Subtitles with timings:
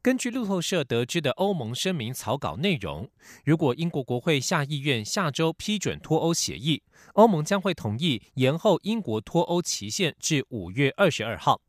[0.00, 3.08] 根据路透社得知的欧盟声明草稿内容，
[3.44, 6.82] 如果英国国会下议院下周批准脱欧协议，
[7.14, 11.60] 欧盟将会同意延后英国脱欧期限至五月二十二号。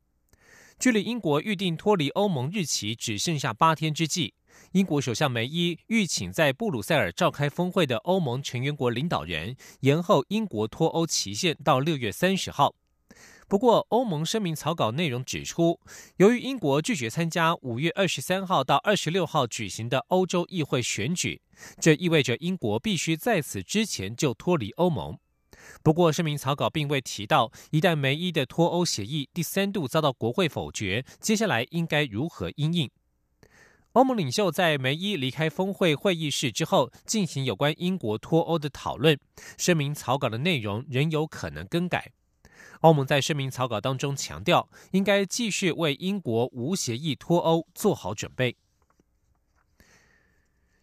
[0.76, 4.34] 距离英国预定脱离欧盟日期只剩下八天之际，
[4.72, 12.74] 英国首相梅伊欲请在布鲁塞尔召开峰会的欧盟成员国领导人延后英国脱欧期限到六月三十号。
[13.46, 15.78] 不过，欧盟声明草稿内容指出，
[16.16, 21.40] 由于英国拒绝参加五月二十三号到二十六号举行的欧洲议会选举，
[21.78, 25.18] 这意味着英国必须在此之前就脱离欧盟。
[25.82, 32.90] 不过，声明草稿并未提到，一旦梅伊的脱欧协议第三度遭到国会否决，接下来应该如何应应。
[33.92, 39.16] 欧盟领袖在梅伊离开峰会会议室之后，进行有关英国脱欧的讨论。
[39.56, 42.10] 声明草稿的内容仍有可能更改。
[42.84, 48.56] 欧盟在声明草稿当中强调，应该继续为英国无协议脱欧做好准备。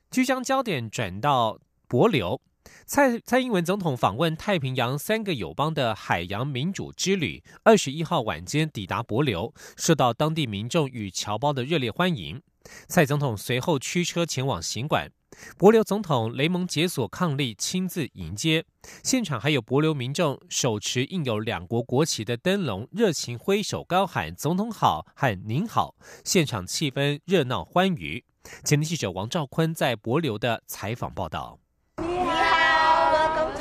[0.09, 2.41] 即将焦点转到博流，
[2.87, 12.41] 蔡蔡英文总统访问太平洋三个友邦的海洋民主之旅，二十一号晚间抵达博流，受到当地民众与侨胞的热烈欢迎。
[12.87, 15.11] 蔡总统随后驱车前往行馆。
[15.57, 18.65] 博流总统雷蒙解锁抗力亲自迎接，
[19.01, 25.95] 现场还有博流民众手持印有两国国旗的灯笼，热情挥手高喊“总统好”和“您好”，
[26.25, 28.23] 现场气氛热闹欢愉。
[28.63, 31.57] 前天记者王兆坤在博流的采访报道。
[31.97, 33.51] 你好，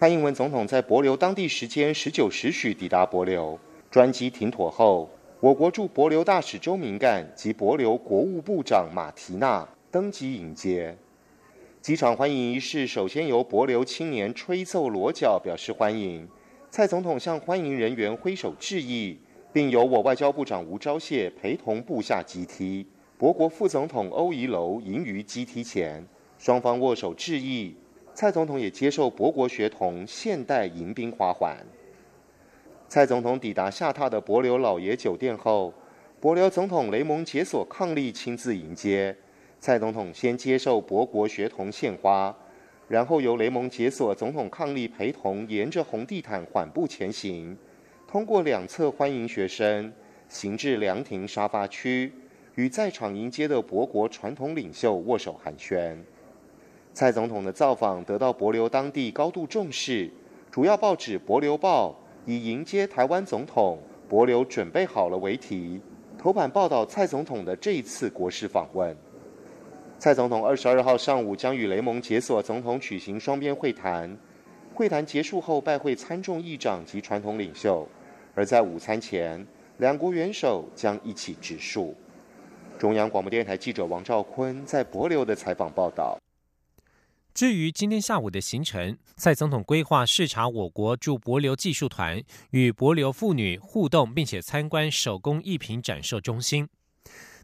[0.00, 3.58] 蔡英文总统在博流当地时间十九时许抵达博流，
[3.90, 5.08] 专机停妥后。
[5.42, 10.96] 我国驻博留大使周明干及博留国务部长马提娜登机迎接。
[11.80, 16.28] 机场欢迎仪式首先由博留青年吹奏锣角表示欢迎，
[16.70, 19.18] 蔡总统向欢迎人员挥手致意，
[19.52, 22.86] 并由我外交部长吴钊燮陪同步下机梯。
[23.18, 26.06] 博国副总统欧宜楼迎于机梯前，
[26.38, 27.74] 双方握手致意。
[28.14, 31.56] 蔡总统也接受博国学童现代迎宾花环。
[32.92, 35.72] 蔡总统抵达下榻的博流老爷酒店后，
[36.20, 39.16] 博流总统雷蒙解锁伉俪亲自迎接。
[39.58, 42.36] 蔡总统先接受博国学童献花，
[42.88, 47.56] 然后由雷蒙解锁总统伉俪陪同，沿着红地毯缓步前行，
[48.06, 49.90] 通过两侧欢迎学生，
[50.28, 52.12] 行至凉亭沙发区，
[52.56, 55.96] 与在场迎接的博国传统领袖握手寒暄。
[56.92, 60.10] 蔡总统的造访得到博流当地高度重视，
[60.50, 61.88] 主要报纸《博流报》。
[62.24, 63.78] 以迎接台湾总统，
[64.08, 65.80] 博流准备好了为题，
[66.16, 68.96] 头版报道蔡总统的这一次国事访问。
[69.98, 74.16] 蔡总统二十二号上午将与雷蒙解锁总统举行双边会谈，
[74.74, 77.88] 会谈结束后拜会参众议长及传统领袖，
[78.34, 79.44] 而在午餐前，
[79.78, 81.94] 两国元首将一起植树。
[82.78, 86.18] 中央广播电台记者王兆坤在博流的采访报道。
[87.34, 96.68] 至于今天下午的行程，蔡总统规划视察我国驻博流技术团，与博流妇女互动，并且参观手工艺品展售中心。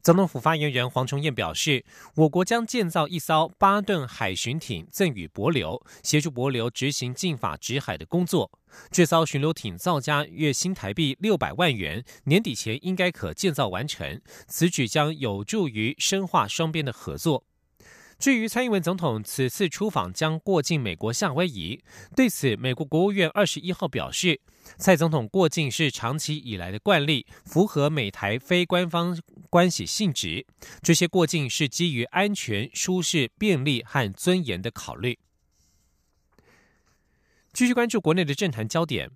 [0.02, 8.50] 总统府发言人黄崇彦表示，我国将建造一艘八吨海巡艇赠予博流，协助博流执行禁法执海的工作。
[8.90, 14.20] 这艘巡流艇造价约新台币六百万元，年底前应该可建造完成。
[14.46, 17.44] 此举将有助于深化双边的合作。
[18.18, 21.80] 至于蔡英文总统此次出访将过境美国夏威夷，
[22.16, 24.40] 对此，美国国务院二十一号表示，
[24.76, 29.16] 蔡总统过境是长期以来的惯例，符合美台非官方
[29.48, 30.44] 关系性质。
[30.82, 35.16] 这些过境是基于安全、舒适、便利和尊严的考虑。
[37.52, 39.12] 继续关注国内的政坛焦点，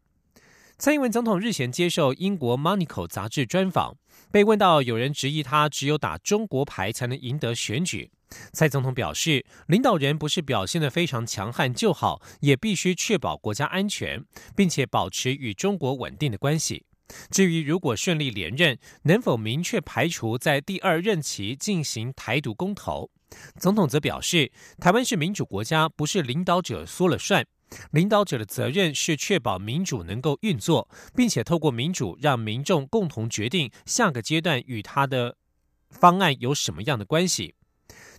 [0.79, 3.97] 蔡英文总统日前接受英国《Monaco》杂志专访，
[4.31, 8.13] 被问到有人质疑他只有打中国牌才能赢得选举。
[8.53, 14.25] 蔡总统表示，领导人不是表现得非常强悍就好，也必须确保国家安全，
[14.55, 16.85] 并且保持与中国稳定的关系。
[17.31, 23.11] 至于如果顺利连任，能否明确排除在第二任期进行台独公投？
[23.59, 27.47] 总统则表示，台湾是民主国家，不是领导者说了算，
[27.91, 35.37] 领导者的责任是确保民主能够运作，并且透过民主让民众共同决定下个阶段与他的
[35.91, 37.55] 方案有什么样的关系。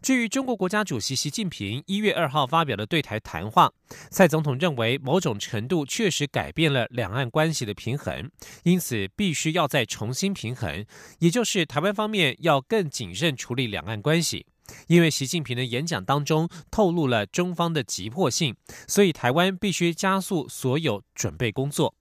[0.04, 3.72] 至于中国国家主席习近平一月二号发表的对台谈话，
[4.12, 8.30] 蔡总统认为某种程度确实改变了两岸关系的平衡，
[8.64, 10.86] 因此必须要再重新平衡，
[11.20, 14.46] 也就是台湾方面要更谨慎处理两岸关系。
[14.88, 18.54] 因为习近平的演讲当中透露了中方的急迫性，
[18.86, 21.96] 所以台湾必须加速所有准备工作。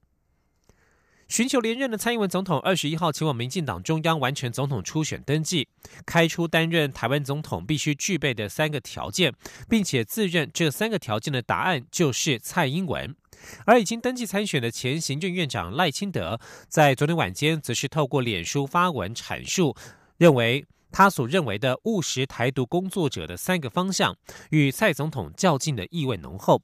[1.33, 5.67] 寻求连任的蔡英文总统二十一号前往民进党中央完成总统初选登记，
[6.05, 9.33] 开出担任台湾总统必须具备的三个条件，
[9.67, 13.15] 并且自认这三个条件的答案就是蔡英文。
[13.65, 16.39] 而已经登记参选的前行政院长赖清德，
[16.69, 19.75] 在昨天晚间则是透过脸书发文阐述，
[20.17, 24.15] 认为他所认为的务实台独工作者的三个方向，
[24.51, 26.61] 与蔡总统较劲的意味浓厚。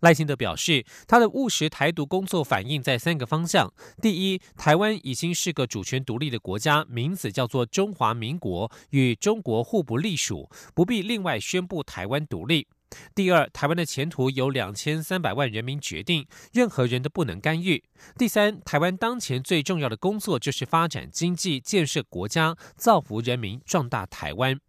[0.00, 12.66] 赖清德表示，他的务实台独工作反映在三个方向：第一，台湾已经是个主权独立的国家，名字叫做中华民国，与中国互不隶属，不必另外宣布台湾独立；
[13.14, 17.78] 第二，台湾的前途由两千三百万人民决定，任何人都不能干预；
[18.16, 24.60] 第三，台湾当前最重要的工作就是发展经济、建设国家、造福人民、壮大台湾。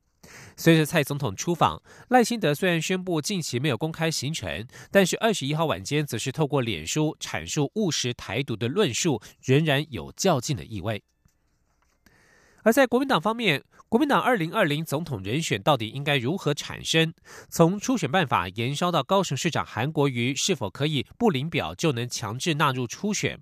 [0.56, 11.04] 随着蔡总统出访，赖清德虽然宣布近期没有公开行程，但是二十一号晚间则是透过脸书阐述务实台独的论述，仍然有较劲的意味。
[12.64, 17.14] 而在国民党方面，国民党二零二零总统人选到底应该如何产生？
[17.50, 23.40] 从初选办法延烧到高雄市长韩国瑜是否可以不领表就能强制纳入初选？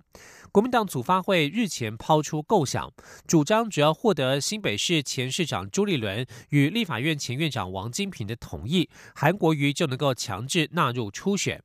[0.56, 2.90] 国民党组发会日前抛出构想，
[3.26, 11.62] 主张只要获得新北市前市长朱立伦与立法院前院长王金平的同意，韩国瑜就能够强制纳入初选。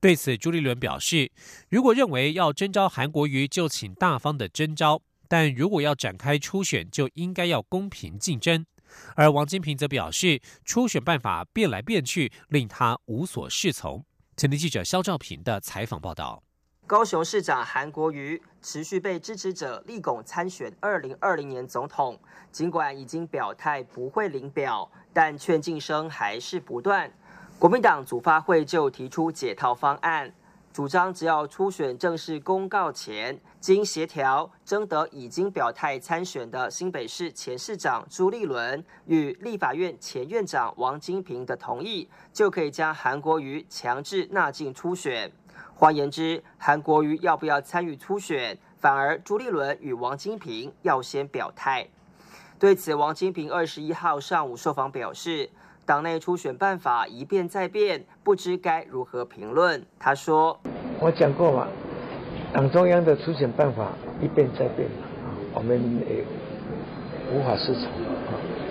[0.00, 1.30] 对此，朱立伦表示，
[1.68, 4.96] 如果认为要征召韩国瑜，就请大方的征召；
[5.28, 8.66] 但如果要展开初选，就应该要公平竞争。
[9.14, 14.04] 而王金平则表示，初选办法变来变去，令他无所适从。
[14.36, 16.42] 前天记者肖兆平的采访报道。
[16.86, 22.16] 高雄市长韩国瑜持续被支持者力拱参选二零二零年总统，
[22.52, 27.12] 尽管已经表态不会领表，但劝进声还是不断。
[27.58, 30.32] 国民党组发会就提出解套方案，
[30.72, 45.32] 主张只要初选正式公告前，经协调征得已经表态参选的新北市前市长朱立伦与立法院前院长王金平的同意，就可以将韩国瑜强制纳进初选。
[45.78, 51.86] 换言之，韩国瑜要不要参与初选，反而朱立伦与王金平要先表态。
[52.58, 55.50] 对此，王金平二十一号上午受访表示，
[55.84, 59.84] 党内初选办法一变再变，不知该如何评论。
[59.98, 60.58] 他说
[60.98, 61.68] ：“我讲过嘛，
[62.54, 64.88] 党中央的初选办法一变再变，
[65.52, 66.24] 我们也
[67.34, 67.90] 无法适从，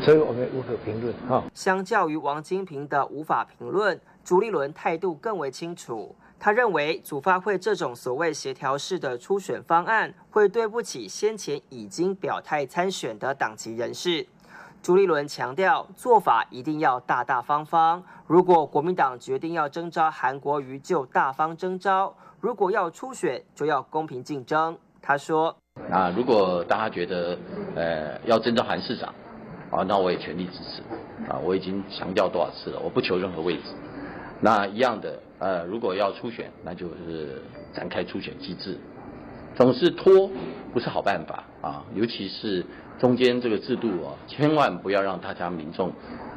[0.04, 6.16] 所以我们无可评论。”哈，相较于王金平的无法评论，朱立伦态度更为清楚。
[6.40, 14.28] 他认为，组发会这种所谓协调式的初选方案，会对不起先前已经表态参选的党籍人士。
[14.84, 18.04] 朱立伦强调，做法一定要大大方方。
[18.28, 24.78] 如果国民党决定要征召韩国瑜，就大方征召；如果要初选，就要公平竞争。
[25.02, 25.56] 他说
[25.90, 27.36] ：“那如果大家觉得，
[27.76, 29.12] 呃，要征召韩市长，
[29.72, 30.84] 啊，那我也全力支持。
[31.32, 33.64] 啊，我已经强调多少次了，我不求任何位置。
[34.40, 37.42] 那一样的。”呃，如果要初选，那就是
[37.74, 38.78] 展开初选机制。
[39.56, 40.30] 总是拖
[40.74, 42.66] 不是好办法啊，尤其是
[43.00, 45.92] 中间这个制度啊，千万不要让大家民众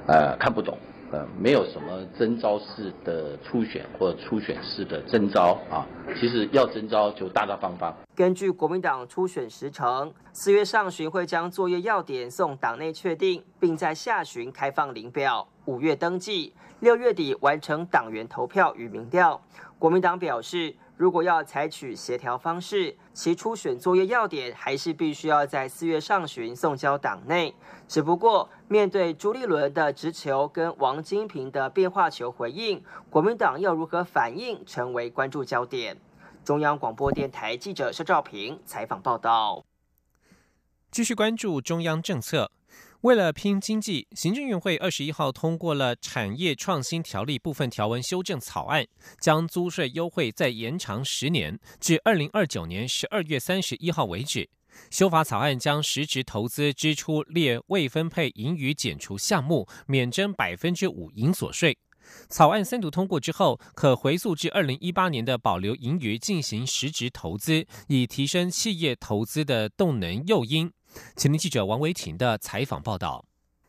[0.06, 0.78] 呃看不懂。
[1.10, 5.86] 呃，没有什么征招式的初选或初选式的征招啊，
[6.20, 7.94] 其实要征招就大大方方。
[8.14, 19.40] 根据国民党初选时程，四月上旬会将作业要点送党内确定，并在下旬开放领表，五月登记，六月底完成党员投票与民调。
[19.78, 20.74] 国民党表示。
[20.98, 27.54] 如果要采取协调方式，其初选作业要点还是必须要在四月上旬送交党内。
[27.86, 35.96] 只不过，面对朱立伦的直球跟王金平的变化球回应，国民党要如何反应，成为关注焦点。
[36.44, 39.64] 中央广播电台记者肖兆平采访报道。
[40.90, 42.50] 继续关注中央政策。
[43.02, 48.84] 为了拼经济，行政院会二十一号通过了产业创新条例部分条文修正草案，
[49.20, 54.50] 将租税优惠再延长十年，至二零二九年十二月三十一号为止。
[54.90, 61.78] 修法草案将实质投资支出列未分配盈余减除项目，免征百分之五营所税。
[62.28, 70.72] 草案三读通过之后，可回溯至二零一八年的保留盈余进行实质投资，以提升企业投资的动能诱因。
[71.16, 73.24] 前天记者王维婷的采访报道：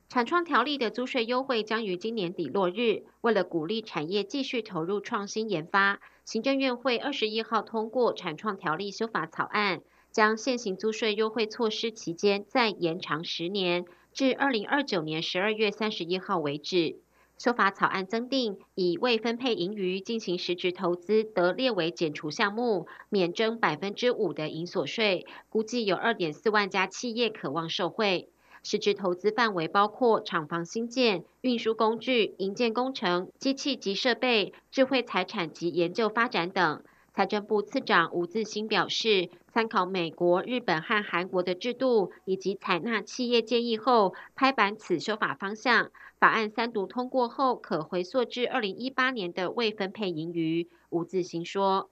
[0.07, 3.03] 产创条例的租税优惠将于今年底落日。
[3.21, 9.81] 为了鼓励产业继续投入创新研发，行政院会二十一号通过产创条例修法草案，
[10.12, 16.98] 将现行租税优惠措施期间再延长十年，至二零二九年十二月三十一号为止。
[17.39, 25.25] 修法草案增订，以未分配盈余进行实质投资，得列为减除项目，免征百分之五的营所税。
[25.48, 28.27] 估计有二点四万家企业渴望受惠。
[28.62, 36.84] 实质投资范围包括厂房新建、运输工具、营建工程、机器及设备、智慧财产及研究发展等。
[37.13, 45.89] 财政部次长吴自兴表示，参考美国、日本和韩国的制度，以及采纳企业建议后，拍板此修法方向。
[46.19, 50.67] 法案三读通过后，可回溯至二零一八年的未分配盈余。
[50.89, 51.89] 吴自兴说：“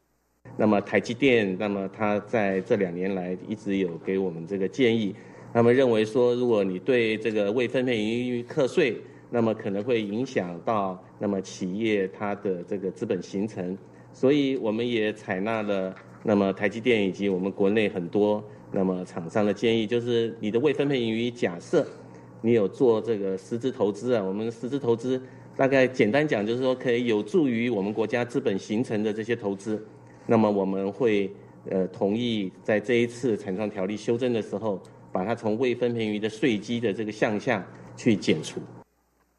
[0.59, 5.15] 那么台积电，那么他在这两年来一直有给我们这个建议，
[5.53, 8.97] 那么认为说，如果你对这个未分配盈余课税，
[9.29, 13.77] 那么可能会影响到那么企业它的这个资本形成。”
[14.11, 18.43] 所以我们也采纳了那么台积电以及我们国内很多
[18.73, 21.87] 那么厂商的建议，就是你的未分配盈余，假设
[22.41, 25.21] 你有做这个实质投资啊，我们实质投资
[25.55, 29.83] 大概简单讲就是说可以有助于我们国家资本形成的这些投资，
[30.25, 31.31] 那么我们会
[31.69, 37.65] 呃同意在这一次产创条例修正的时候，把它从未分配于的税基的这个项下
[37.95, 38.61] 去减除。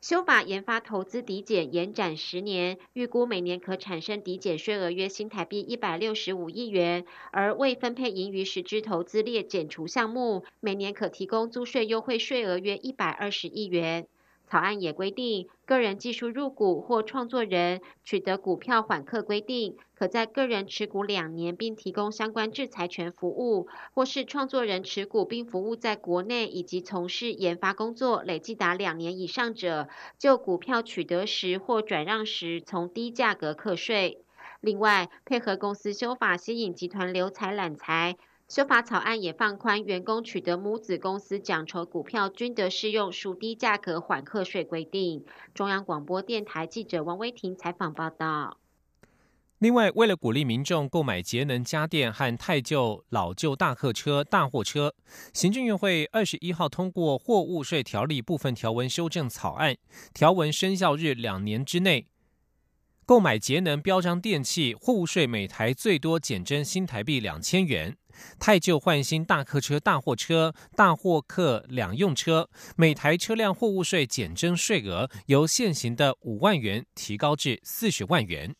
[0.01, 14.07] 修法研发投资抵减延展十年，预估每年可产生抵减税额约新台币一百六十五亿元，而未分配盈余实支投资列减除项目，每年可提供租税优惠税额约一百二十亿元。
[14.49, 29.89] 草案也规定，个人技术入股或创作人取得股票缓课规定，可在个人持股两年并提供相关制裁权服务，或是创作人持股并服务在国内以及从事研发工作累计达两年以上者，
[30.19, 34.23] 就股票取得时或转让时从低价格课税。
[34.63, 38.17] 另外，配合公司修法，吸引集团留财揽财。
[38.49, 45.23] 修法草案也放宽员工取得母子公司奖酬股票均得适用属低价格缓课税规定。
[45.53, 48.57] 中央广播电台记者王威婷采访报道。
[49.59, 54.95] 另外，为了鼓励民众购买节能家电和太旧老旧大客车、大货车，
[55.35, 59.77] 行政院会二十一号通过货物税条例部分条文修正草案，
[60.15, 62.07] 条文生效日两年之内。
[63.05, 67.93] 购买节能标章电器，货物税每台最多减征新台币两千元；
[68.39, 78.55] 太旧换新大客车、大货车、大货客两用车，每台车辆货物税减征税额由现行的五万元提高至四十万元。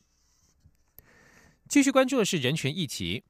[1.69, 3.25] 继续关注的是人权议题。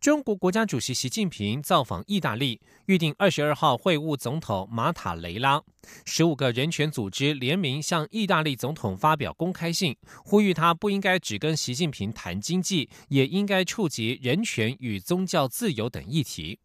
[0.00, 5.60] 中国国家主席习近平造访意大利，预定二十二号会晤总统马塔雷拉。
[6.04, 16.60] 十五个人权组织联名向意大利总统发表公开信，呼吁他不应该只跟习近平谈经济，也应该触及人权与宗教自由等议题。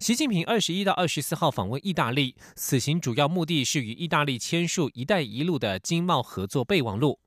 [0.00, 7.20] 习近平二十一到二十四号访问意大利，此行主要目的是与意大利签署“一带一路”的经贸合作备忘录。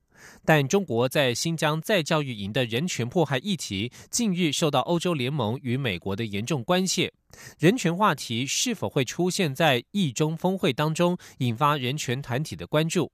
[0.46, 7.12] 但中国在新疆再教育营的人权迫害议题，近日受到欧洲联盟与美国的严重关切。
[7.60, 13.12] 人权话题是否会出现在意中峰会当中，引发人权团体的关注？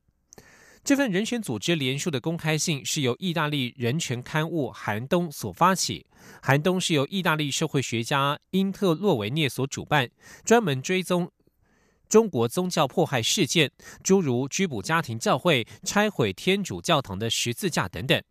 [0.83, 6.05] 这份人权组织联署的公开信是由意大利人权刊物《寒冬》所发起，
[6.43, 10.07] 《寒冬》是由意大利社会学家因特洛维涅所主办，
[10.43, 11.31] 专门追踪。
[12.07, 13.71] 中国宗教迫害事件，
[14.03, 18.21] 诸如拘捕家庭教会、拆毁天主教堂的十字架等等。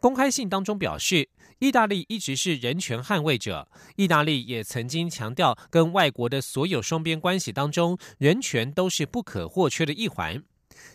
[0.00, 1.28] 公开信当中表示，
[1.60, 10.42] 意大利一直是人权捍卫者，意大利也曾经强调，跟外国的所有双边关系当中，人权都是不可或缺的一环。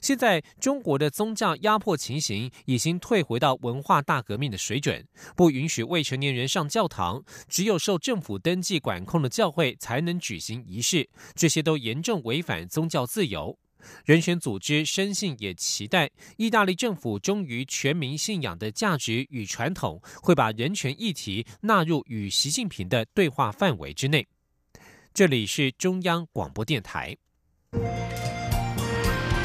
[0.01, 5.05] 现在中国的宗教压迫情形已经退回到文化大革命的水准，
[5.35, 13.57] 不允许未成年人上教堂，只有受政府登记管控的教会才能举行仪式，这些都严重违反宗教自由。
[14.03, 24.27] 人权组织深信也期待意大利政府忠于全民信仰的价值与传统，会把人权议题纳入与习近平的对话范围之内。
[25.13, 27.15] 这里是中央广播电台。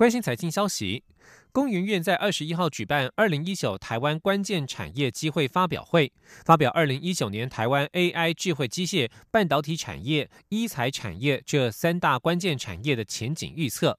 [0.00, 1.04] 关心财经消息。
[1.52, 6.10] 工研院在二十一号举办二零一九台湾关键产业机会发表会，
[6.42, 13.98] 发表二零一九年台湾 AI、智慧机械、半导体产业、医材产业这三大关键产业的前景预测。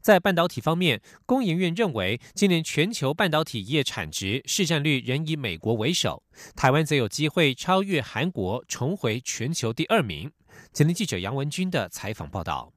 [0.00, 6.22] 在半导体方面，工研院认为，今年全球半导体业产值市占率仍以美国为首，
[6.56, 10.32] 台湾则有机会超越韩国，重回全球第二名。
[10.72, 12.72] 前天记者杨文军的采访报道。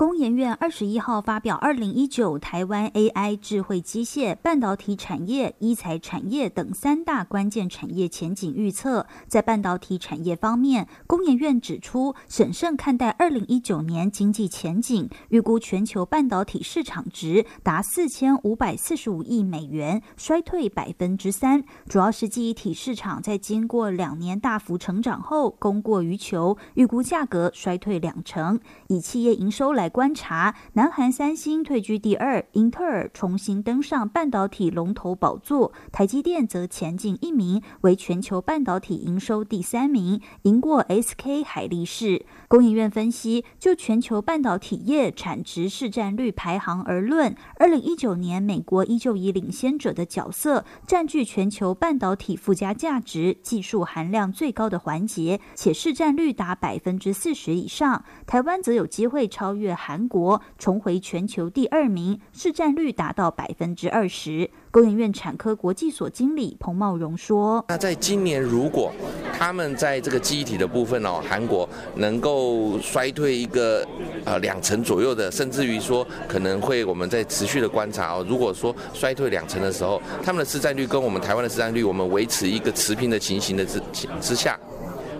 [0.00, 9.00] 工研院二十一号发表《二零一九台湾 AI、智慧机械、半导体产业、医材产业等三大关键产业前景预测》。
[9.28, 21.62] 在半导体产业方面，工研院指出，审慎看待二零一九年经济前景，预估全球半导体市场值达四千五百四十五亿美元，衰退百分之三。
[21.86, 28.58] 主要是记忆体市场在经过两年大幅成长后，供过于求，预估价格衰退两成。
[28.88, 29.89] 以企业营收来。
[29.90, 42.24] 观察，南韩三星退居第二，英特尔重新登上半导体龙头宝座，台积电则前进一名，为全球半导体营收第三名，赢过 SK 海力士。
[42.46, 58.04] 工研院分析，就全球半导体业产值市占率排行而论，二零一九年美国依旧以领先者的角色，占据全球半导体附加价值、技术含量最高的环节，且市占率达百分之四十以上。
[58.26, 59.74] 台湾则有机会超越。
[59.82, 64.50] 韩国重回全球第二名，市占率达到百分之二十。
[64.70, 68.92] 工研院产科国际所经理彭茂荣说：“那在今年，如果
[69.36, 73.84] 他们在这个记忆体的部分哦，韩国能够衰退一个
[74.26, 78.24] 呃两成左右的，甚至于说可能会我们在持续的观察哦。
[78.28, 83.80] 如果说衰退两成的时候，他们的市占率跟我们台湾的市占率，我们维持一个持平的情形的之
[84.20, 84.60] 之下。”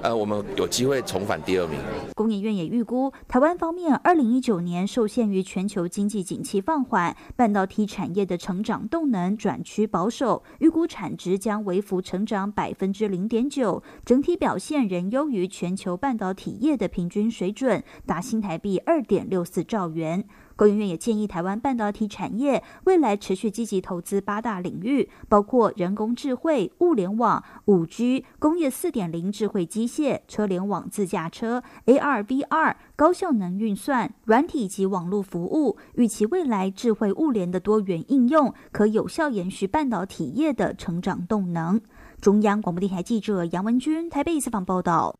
[0.02, 1.78] 呃，我们有机会重返第二名。
[2.14, 20.24] 工研院也预估，台湾方面二零一九年受限于全球经济景气放缓，半导体产业的成长动能转趋保守，预估产值将微幅成长百分之零点九，整体表现仍优于全球半导体业的平均水准，达新台币二点六四兆元。
[20.60, 35.78] 工研院也建议台湾半导体产业未来持续积极投资八大领域，包括人工智慧、物联网、五 G、工业四点零、智慧机械、车联网、自驾车、AR、VR、高效能运算、软体及网络服务。
[35.94, 41.80] 预期未来智慧物联的多元应用，可有效延续半导体业的成长动能。
[42.20, 45.16] 中央广播电台记者杨文君台北采访报道。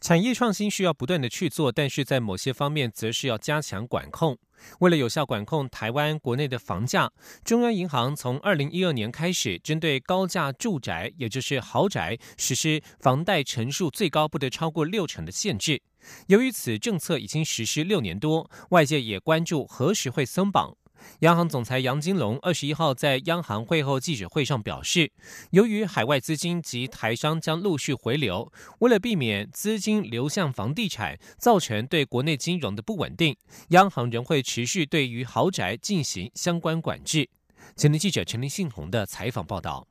[0.00, 4.38] 产业创新需要不断的去做，但是在某些方面则是要加强管控。
[4.78, 7.10] 为了有效管控台湾国内的房价，
[7.44, 15.82] 中央银行从二零一二年开始，针对高价住宅，也就是豪宅，实施房贷成数最高不得超过六成的限制。
[16.28, 20.79] 由于此政策已经实施六年多，外界也关注何时会松绑。
[21.20, 25.12] 央行总裁杨金龙二十一号在央行会后记者会上表示，
[25.50, 33.36] 由于海外资金及台商将陆续回流，为了避免资金流向房地产，造成对国内金融的不稳定，
[33.68, 37.28] 央行仍会持续对于豪宅进行相关管制。
[37.76, 39.89] 前天记者陈林信宏的采访报道。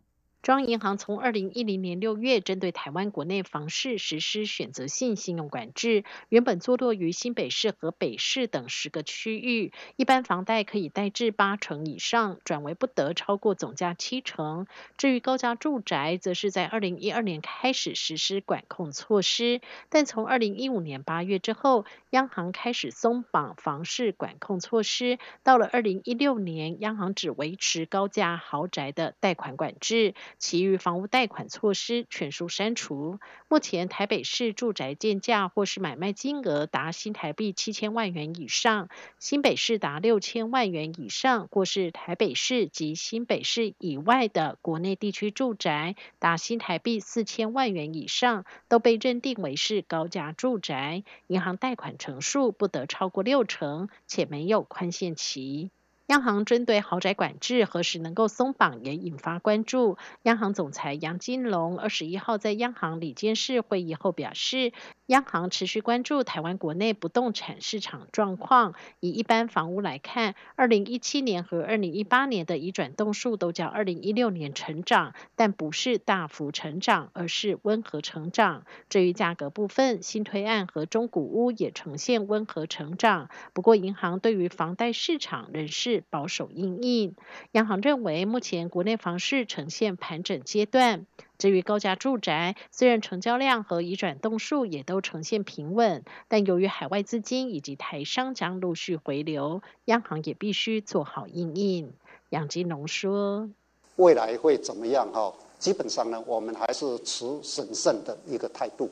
[0.50, 14.66] 中央银行从二零一零年六月针对台湾国内房市实施选择性信用管制，原本坐落于新北市和北市等十个区域，一般房贷可以贷至八成以上，转为不得超过总价七成。
[14.98, 30.16] 至于高价住宅，则是在二零一二年开始实施管控措施，但从二零一五年八月之后，央行开始松绑房市管控措施，到了二零一六年，央行只维持高价豪宅的贷款管制。
[30.40, 33.20] 其余房屋贷款措施全数删除。
[33.50, 55.72] 目前台北市住宅建价或是买卖金额达新台币七千万元以上，新北市达六千万元以上，或是台北市及新北市以外的国内地区住宅达新台币四千万元以上，都被认定为是高价住宅，银行贷款成数不得超过六成，且没有宽限期。
[56.10, 60.00] 央行针对豪宅管制何时能够松绑，也引发关注。
[60.24, 64.74] 央行总裁杨金龙二十一号在央行里监事会议后表示，
[65.10, 68.76] 央行持续关注台湾国内不动产市场状况。
[69.00, 78.66] 以一般房屋来看，二零一七年和二零一八年的移转栋数都较二零一六年成长，但不是大幅成长，而是温和成长。
[78.88, 83.30] 至于价格部分，新推案和中古屋也呈现温和成长。
[83.54, 86.04] 不过，银行对于房贷市场仍是。
[86.12, 87.16] 保守应应，
[87.52, 91.06] 央行认为目前国内房市呈现盘整阶段。
[91.40, 101.94] 至于高价住宅，虽然成交量和移转栋数也都呈现平稳，但由于海外资金以及台商将陆续回流，央行也必须做好应应。
[102.32, 103.50] 杨金龙说
[103.96, 105.10] ：“未来会怎么样？
[105.14, 108.90] 哈，基本上呢，我们还是持审慎的一个态度，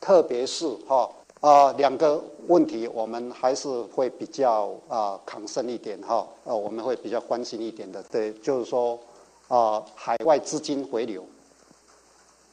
[0.00, 8.00] 特别是哈啊两个问题，我们还是会比较啊抗深一点哈，呃，我们会比较关心一点的。
[8.04, 8.96] 对，就是说
[9.48, 11.26] 啊，海外资金回流，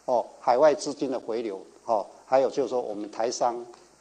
[0.08, 3.56] 哦，海外资金的回流，哦，还有就是说我们台商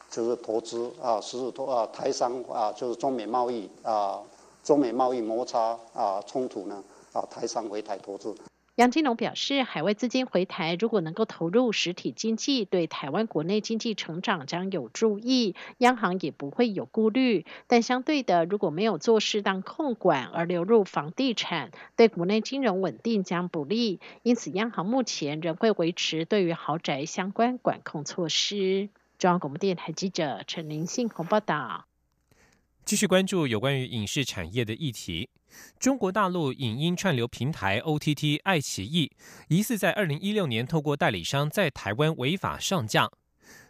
[0.09, 4.19] 就是投资啊，实质投啊，台商啊，就是中美贸易啊。”
[4.67, 8.35] 中美贸易摩擦啊冲突呢啊，台商回台投资。
[8.77, 17.47] 杨金龙表示，海外资金回台如果能够投入实体经济，对台湾国内经济成长将有助益，央行也不会有顾虑。
[17.65, 23.99] 但相对的，如果没有做适当控管而流入房地产，对国内金融稳定将不利。
[24.21, 28.89] 因此，央行目前仍会维持对于豪宅相关管控措施。
[29.17, 31.85] 中央广播电台记者陈林信鸿报道。
[32.87, 35.29] 继续关注有关于影视产业的议题。
[35.77, 39.11] 中国大陆影音串流平台 OTT 爱奇艺
[39.49, 43.09] 疑似在二零一六年透过代理商在台湾违法上架。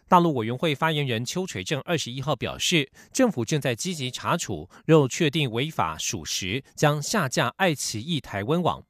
[0.06, 8.84] 大陆委员会发言人邱垂正二十一号表示，政府正在积极查处，若确定违法属实，将下架爱奇艺台湾网。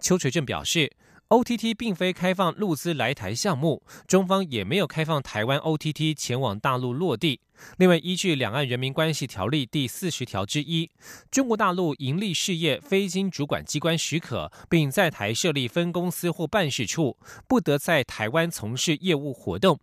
[0.00, 0.90] 邱垂正表示。
[1.32, 7.40] OTT 并非开放陆资来台项目，中方也没有开放台湾 OTT 前往大陆落地。
[7.78, 10.90] 另外，依据《两岸人民关系条例》第四十条之一，
[11.30, 17.16] 中国大陆盈利事业非经主管机关许可，并在台设立分公司或办事处，
[17.48, 19.80] 不得在台湾从事业务活动。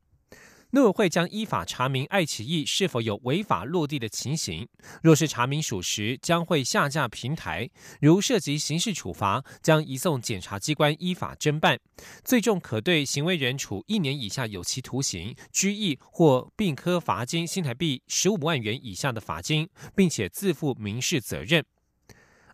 [0.71, 4.67] 陆委会将依法查明爱奇艺是否有违法落地的情形，
[5.01, 7.67] 若是查明属实，将会下架平台；
[7.99, 11.79] 如涉及刑事处罚，将移送检察机关依法侦办，
[12.23, 21.65] 最重可对行为人处一年以下有期徒刑、拘役或并科罚金新台币十五万元以下的罚金，并且自负民事责任。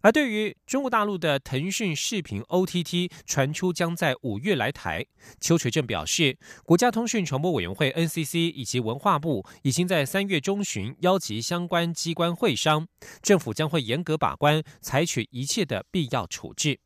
[0.06, 5.04] 而对于中国大陆的腾讯视频 OTT 传出将在五月来台，
[5.42, 12.88] 邱垂正表示，国家通讯传播委员会 NCC 以及文化部已经在三月中旬邀集相关机关会商，
[13.24, 16.80] 政府将会严格把关，采取一切的必要处置。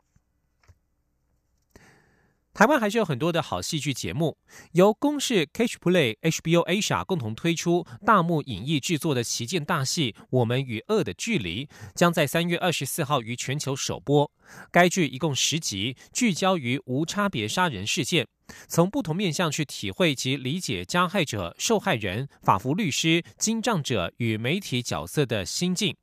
[2.59, 4.37] 台湾还是有很多的好戏剧节目，
[4.73, 14.29] 由公视 Catch Play、HBO Asia 共同推出，大幕影艺制作的旗舰大戏《我们与恶的距离》将在三月二十四号于全球首播。
[14.73, 18.27] 该剧一共十集，聚焦于无差别杀人事件，
[18.67, 25.95] 从不同面向去体会及理解加害者、受害人、法服律师、经仗者与媒体角色的心境。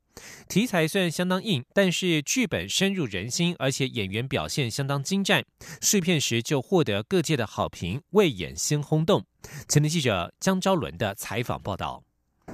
[0.47, 5.43] 题材虽然相当硬，但是剧本深入人心，而且演员表现相当精湛。
[5.81, 9.25] 试片时就获得各界的好评，未演先轰动。
[9.67, 12.03] 前天记者江昭伦的采访报道：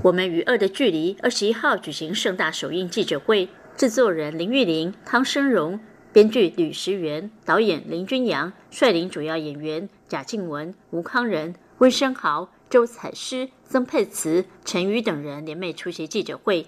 [0.01, 3.47] 我们与恶的距离二十一号举行盛大首映记者会，
[3.77, 5.79] 制作人林玉玲、汤生荣，
[6.11, 16.67] 编剧吕石元，导演林君阳，率领主要演员贾静雯、吴康仁、温升豪、周采诗、曾沛慈、陈瑜等人联袂出席记者会。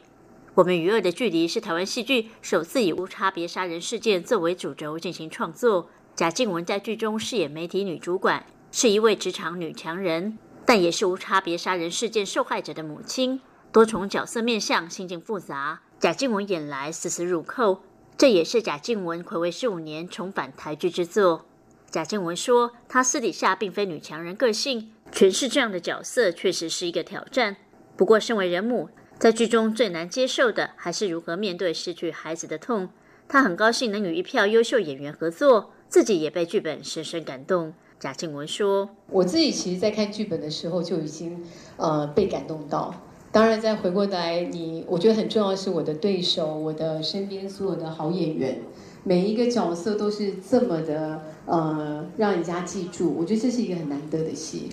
[0.55, 5.89] 我们与恶的距离是台湾戏剧首次以无差别杀人事件作为主轴进行创作。
[6.15, 13.41] 贾静雯在剧中饰演媒体女主管，是一位职场女强人，但也是无差别杀人事件受害者的母亲，
[13.73, 15.81] 多重角色面相，心境复杂。
[15.99, 17.81] 贾静雯演来丝丝入扣，
[18.17, 21.45] 这也是贾静雯暌违十五年重返台剧之作。
[21.91, 27.57] 贾静雯说：“她私底下并非女强人个性，诠释这样的角色确实是一个挑战。
[27.97, 32.89] 不过，身为人母。”在剧中最难接受的还是如何面对失去孩子的痛。
[33.27, 37.73] 他很高兴能与一票优秀演员合作，自己也被剧本深深感动。
[37.97, 41.43] 贾静雯说：“我自己其实，在看剧本的时候就已经
[41.77, 42.93] 呃被感动到。
[43.31, 48.61] 当然，再回过来，你我觉得很重要是我的对手，我的身边所有的好演员，
[49.03, 53.15] 每一个角色都是这么的呃让人家记住。
[53.17, 54.69] 我觉得这是一个很难得的戏。”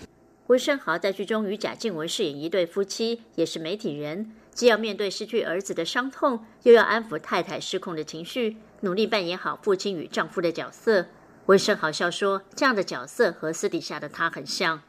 [0.53, 11.07] 温升豪在剧中与贾静雯饰演一对夫妻，也是媒体人，既要面对失去儿子的伤痛，又要安抚太太失控的情绪，努力扮演好父亲与丈夫的角色。
[11.47, 14.83] 温升豪笑说：“这样的角色和私底下的他很像。”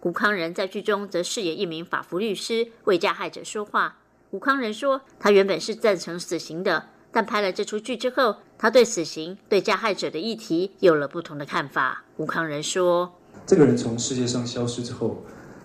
[0.00, 3.98] 吴康仁在剧中则饰演一名法服律师，为加害者说话。
[4.30, 13.18] 吴康仁说：“他原本是赞成死刑的，但拍了这出剧之后，他对死刑、对加害者的议题有了不同的看法。”吴康仁说。
[13.46, 15.22] 这个人从世界上消失之后，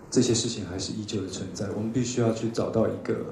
[0.09, 1.67] 这些事情还是依旧的存在。
[1.75, 3.25] 我们必须要去找到一个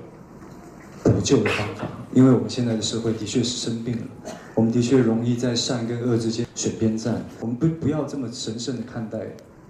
[1.03, 7.23] 补救的方法，因为我们现在的社会的确是生病了，我们的确容易在善跟恶之间选边站。
[7.39, 9.19] 我们不不要这么神圣的看待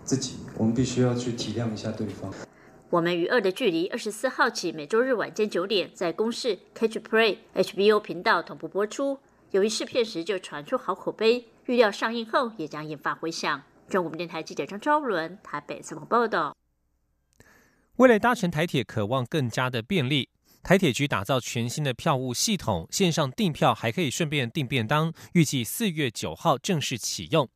[0.03, 2.31] 自己，我们必须要去体谅一下对方。
[2.89, 9.17] 我们与恶的距离，二十四号起每周日晚间九点在公视 Catch Play HBO 频道同步播出。
[9.51, 13.63] 由于试片时就传出好口碑，预料上映后也将引发回响。
[13.89, 16.55] 中国电台记者张昭伦台北采访报道。
[17.97, 20.29] 为了搭乘台铁，渴望更加的便利，
[20.63, 27.47] 台铁局打造全新的票务系统，线上订票还可以顺便订便当，预计四月九号正式启用。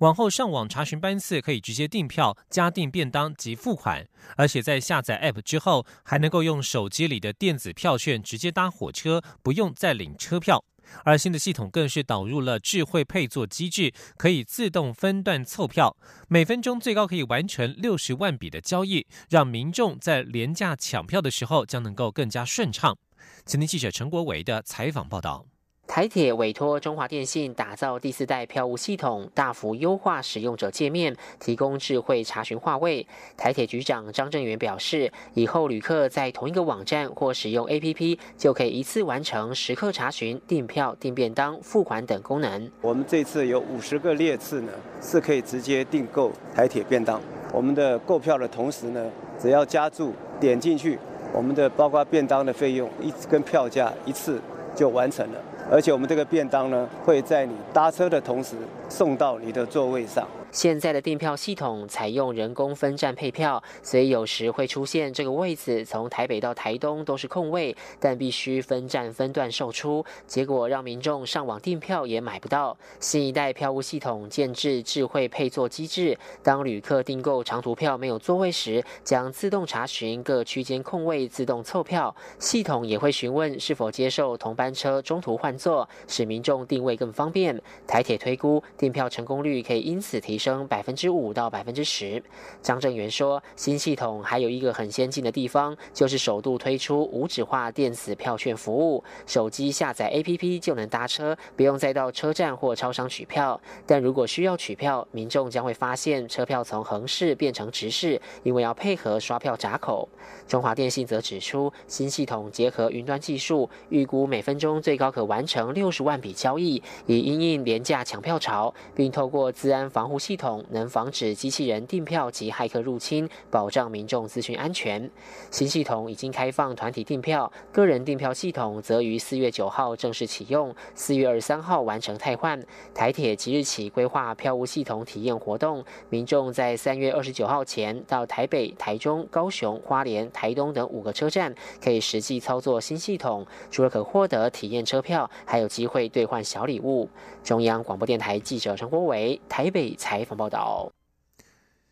[0.00, 10.64] 往后上网查询班次，可以直接订票、加订便当及付款，而且在下载 App 之后，还能够用手机里的电子票券直接搭火车，不用再领车票。
[11.04, 15.96] 而新的系统更是导入了智慧配座机制，可以自动分段凑票，
[16.28, 22.96] 每分钟最高可以完成六十万笔的交易，让民众在廉价抢票的时候将能够更加顺畅。
[23.44, 25.46] 前天记者陈国维的采访报道。
[25.86, 33.06] 台铁委托中华电信打造第四代票务系统，大幅优化使用者界面，提供智慧查询话位。
[33.36, 42.70] 台铁局长张正元表示，以后旅客在同一个网站或使用 APP，就可以一次完成时刻查询、订票、订便当、付款等功能。
[42.82, 47.20] 我们这次有五十个列次呢，是可以直接订购台铁便当。
[47.52, 50.98] 我们的购票的同时呢，只要加注点进去，
[51.32, 54.42] 我们的包括便当的费用一跟票价一次
[54.76, 55.38] 就完成了。
[55.68, 58.54] 而且我们这个便当呢，会在你搭车的同时
[58.88, 60.24] 送到你的座位上。
[60.56, 72.74] 现在的订票系统采用人工分站配票，所以有时会出现这个位子从台北到台东都是空位，但必须分站分段售出，结果让民众上网订票也买不到。
[73.00, 82.16] 新一代票务系统建置智慧配座机制，当旅客订购长途票没有座位时，将自动查询各区间空位，自动凑票。
[82.38, 87.60] 系统也会询问是否接受同班车中途换座，使民众定位更方便。
[87.86, 90.45] 台铁推估订票成功率可以因此提升。
[90.46, 92.22] 升百分之五到百分之十。
[92.62, 103.60] 张正元说，新系统还有一个很先进的地方，就是首度推出无纸化电子票券服务，手机下载 APP 就能搭车，不用再到车站或超商取票。
[103.84, 110.08] 但如果需要取票，民众将会发现车票从横式变成直式，因为要配合刷票闸口。
[110.46, 120.36] 中华电信则指出，新系统结合云端技术，预估每分钟最高可完成六十万笔交易，以因应廉价抢票潮，并透过治安防护系。
[120.36, 125.10] 统能防止机器人订票及骇客入侵，保障民众资讯安全。
[125.50, 132.62] 新系统已经开放团体订票，个人订票系统则于四月九号正式启用，四月二十三号完成汰换。
[132.94, 143.46] 台铁即日起规划票务系统体验活动，民众在三月二十九号前到台北、台中、高雄、花莲、台东等五个车站，可以实际操作新系统。
[143.70, 147.08] 除了可获得体验车票，还有机会兑换小礼物。
[147.42, 150.90] 中央广播电台记者陈国伟台北采采访报道。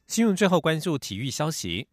[0.06, 1.88] 新闻最后关注体育消息，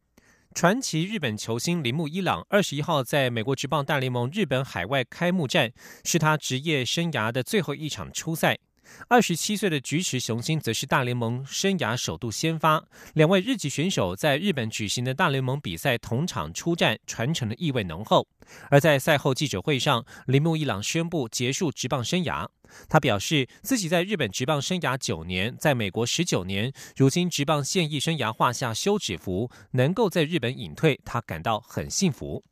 [0.56, 5.74] 传奇日本球星铃木一朗二十一号在美国职棒大联盟日本海外开幕战，
[6.06, 8.60] 是他职业生涯的最后一场初赛。
[9.08, 12.84] 二十七岁的菊池雄心则是大联盟生涯首度先发。
[13.13, 18.27] 两位日籍选手在日本举行的大联盟比赛同场出战，传承的意味浓厚。
[18.69, 22.47] 而在赛后记者会上，铃木一朗宣布结束职棒生涯。
[22.88, 32.43] 他表示自己在日本职棒生涯九年，在美国十九年，如今职棒现役生涯画下休止符，能够在日本隐退，他感到很幸福。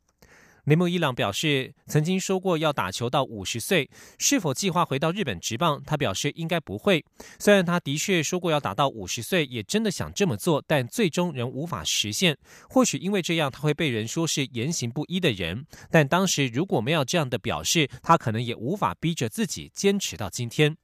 [0.70, 5.82] 铃木一朗表示，曾经说过要打球到五十岁，是否计划回到日本职棒？
[5.84, 7.04] 他表示应该不会。
[7.40, 12.38] 虽然他的确说过要打到五十岁，也真的想这么做，但最终仍无法实现。
[12.68, 15.66] 或许因为这样，他会被人说是言行不一的人。
[15.90, 20.76] 但当时如果没有这样的表示，他可能也无法逼着自己坚持到今天。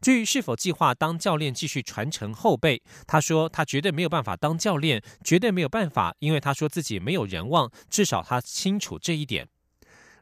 [0.00, 9.48] 至于是否计划当教练继续传承后辈，他说他绝对没有办法当教练，绝对没有办法，因为他说自己没有人望，至少他清楚这一点。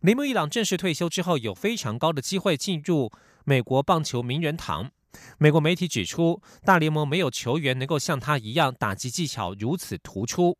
[0.00, 3.10] 铃木一朗正式退休之后，有非常高的机会进入
[3.44, 4.90] 美国棒球名人堂。
[5.38, 10.56] 美国媒体指出，大联盟没有球员能够像他一样打击技巧如此突出。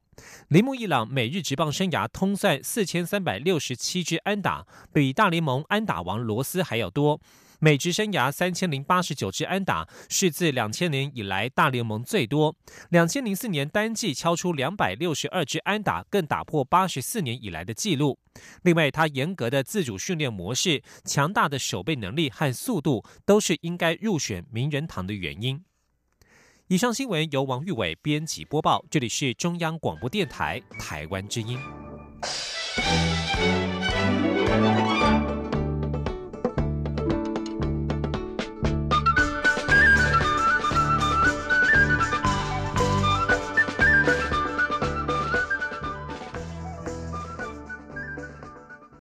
[0.49, 7.21] 铃木一朗每日职棒生涯通算四千三百六十七支安打，比大联盟安打王罗斯还要多。
[7.63, 12.57] 美职生涯三千零八十九支安打，是自两千年以来大联盟最多。
[12.89, 18.19] 两千零四年单季敲出两百六十二支安打，更打破八十四年以来的纪录。
[18.63, 25.63] 另外，他严格的自主训练模式、强大的守备能力和速度，都是应该入选名人堂的原因。
[26.69, 31.59] 以上新闻由王玉伟编辑播报，这里是中央广播电台台湾之音。